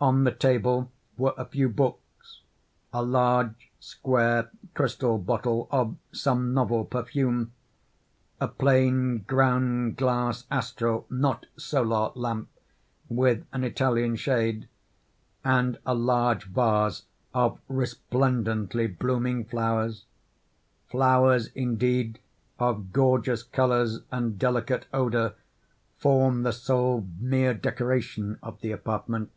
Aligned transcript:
On 0.00 0.24
the 0.24 0.32
table 0.32 0.92
were 1.16 1.32
a 1.38 1.46
few 1.46 1.66
books; 1.70 2.42
a 2.92 3.02
large, 3.02 3.70
square, 3.80 4.50
crystal 4.74 5.16
bottle 5.16 5.66
of 5.70 5.96
some 6.12 6.52
novel 6.52 6.84
perfume; 6.84 7.52
a 8.38 8.46
plain 8.46 9.20
ground 9.20 9.96
glass 9.96 10.44
astral 10.50 11.06
(not 11.08 11.46
solar) 11.56 12.10
lamp 12.16 12.50
with 13.08 13.46
an 13.50 13.64
Italian 13.64 14.14
shade; 14.14 14.68
and 15.42 15.78
a 15.86 15.94
large 15.94 16.44
vase 16.48 17.06
of 17.32 17.58
resplendently 17.66 18.86
blooming 18.86 19.46
flowers. 19.46 20.04
Flowers, 20.90 21.46
indeed, 21.54 22.18
of 22.58 22.92
gorgeous 22.92 23.42
colours 23.42 24.02
and 24.12 24.38
delicate 24.38 24.84
odour 24.92 25.32
formed 25.96 26.44
the 26.44 26.52
sole 26.52 27.08
mere 27.18 27.54
decoration 27.54 28.38
of 28.42 28.60
the 28.60 28.70
apartment. 28.70 29.30